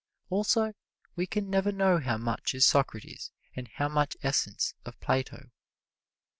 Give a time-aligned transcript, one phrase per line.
[0.31, 0.73] Also,
[1.15, 5.51] we can never know how much is Socrates and how much essence of Plato.